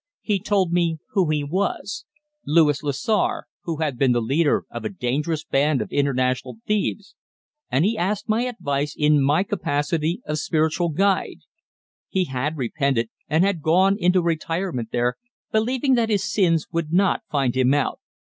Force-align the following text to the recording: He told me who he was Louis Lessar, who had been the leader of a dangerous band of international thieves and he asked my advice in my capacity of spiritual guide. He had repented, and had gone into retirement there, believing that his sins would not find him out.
He 0.23 0.39
told 0.39 0.71
me 0.73 0.97
who 1.11 1.29
he 1.29 1.43
was 1.43 2.05
Louis 2.43 2.81
Lessar, 2.81 3.43
who 3.65 3.75
had 3.81 3.99
been 3.99 4.13
the 4.13 4.19
leader 4.19 4.65
of 4.71 4.83
a 4.83 4.89
dangerous 4.89 5.43
band 5.43 5.79
of 5.79 5.91
international 5.91 6.57
thieves 6.65 7.15
and 7.69 7.85
he 7.85 7.99
asked 7.99 8.27
my 8.27 8.45
advice 8.45 8.95
in 8.97 9.21
my 9.23 9.43
capacity 9.43 10.23
of 10.25 10.39
spiritual 10.39 10.89
guide. 10.89 11.41
He 12.09 12.23
had 12.23 12.57
repented, 12.57 13.11
and 13.29 13.43
had 13.43 13.61
gone 13.61 13.95
into 13.99 14.23
retirement 14.23 14.89
there, 14.91 15.17
believing 15.51 15.93
that 15.93 16.09
his 16.09 16.23
sins 16.33 16.65
would 16.71 16.91
not 16.91 17.21
find 17.29 17.55
him 17.55 17.71
out. 17.75 17.99